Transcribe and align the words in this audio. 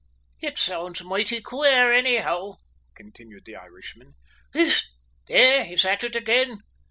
"It 0.39 0.57
sounds 0.57 1.03
moighty 1.03 1.41
queer, 1.41 1.93
anyhow," 1.93 2.53
continued 2.95 3.45
the 3.45 3.55
Irishman. 3.55 4.15
"Whisht! 4.51 4.95
There, 5.27 5.63
he's 5.63 5.85
at 5.85 6.03
it 6.03 6.15
again! 6.15 6.61